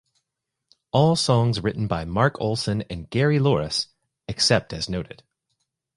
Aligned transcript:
All 0.91 1.15
songs 1.15 1.61
written 1.61 1.85
by 1.85 2.05
Mark 2.05 2.33
Olson 2.41 2.81
and 2.89 3.07
Gary 3.11 3.37
Louris 3.37 3.85
except 4.27 4.73
as 4.73 4.89
noted. 4.89 5.21